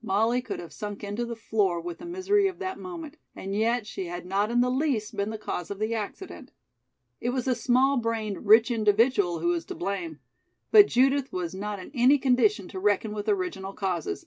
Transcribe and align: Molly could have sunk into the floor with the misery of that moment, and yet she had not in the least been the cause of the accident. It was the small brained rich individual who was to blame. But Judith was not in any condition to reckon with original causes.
Molly 0.00 0.40
could 0.40 0.60
have 0.60 0.72
sunk 0.72 1.02
into 1.02 1.26
the 1.26 1.34
floor 1.34 1.80
with 1.80 1.98
the 1.98 2.06
misery 2.06 2.46
of 2.46 2.60
that 2.60 2.78
moment, 2.78 3.16
and 3.34 3.52
yet 3.52 3.84
she 3.84 4.06
had 4.06 4.24
not 4.24 4.48
in 4.48 4.60
the 4.60 4.70
least 4.70 5.16
been 5.16 5.30
the 5.30 5.36
cause 5.38 5.72
of 5.72 5.80
the 5.80 5.92
accident. 5.92 6.52
It 7.20 7.30
was 7.30 7.46
the 7.46 7.56
small 7.56 7.96
brained 7.96 8.46
rich 8.46 8.70
individual 8.70 9.40
who 9.40 9.48
was 9.48 9.64
to 9.64 9.74
blame. 9.74 10.20
But 10.70 10.86
Judith 10.86 11.32
was 11.32 11.52
not 11.52 11.80
in 11.80 11.90
any 11.94 12.18
condition 12.18 12.68
to 12.68 12.78
reckon 12.78 13.12
with 13.12 13.28
original 13.28 13.72
causes. 13.72 14.26